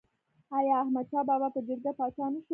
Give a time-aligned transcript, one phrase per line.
[0.57, 2.49] آیا احمد شاه بابا په جرګه پاچا نه شو؟